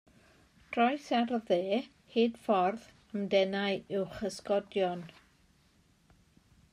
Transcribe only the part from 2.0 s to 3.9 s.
hyd ffordd a'm denai